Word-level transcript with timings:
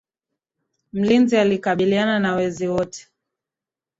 Mlinzi 0.93 1.37
alikabiliana 1.37 2.19
na 2.19 2.35
wezi 2.35 2.67
wote 2.67 3.07